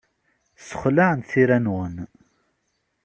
[0.59, 1.95] Ssexlaɛent tira-nwen.